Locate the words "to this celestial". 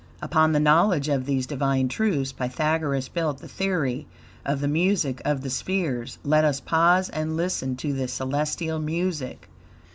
7.75-8.79